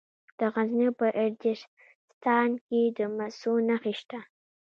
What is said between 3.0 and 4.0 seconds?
مسو نښې